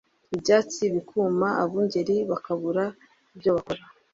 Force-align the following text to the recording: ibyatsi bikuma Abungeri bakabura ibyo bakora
ibyatsi 0.35 0.83
bikuma 0.93 1.47
Abungeri 1.63 2.15
bakabura 2.31 2.85
ibyo 3.35 3.49
bakora 3.55 3.81